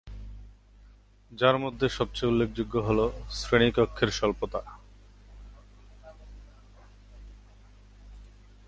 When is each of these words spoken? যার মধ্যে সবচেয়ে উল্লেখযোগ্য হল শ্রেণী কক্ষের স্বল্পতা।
যার 1.31 1.57
মধ্যে 1.59 1.87
সবচেয়ে 1.89 2.29
উল্লেখযোগ্য 2.31 2.75
হল 2.87 2.99
শ্রেণী 3.29 3.69
কক্ষের 3.77 4.09
স্বল্পতা। 4.19 4.61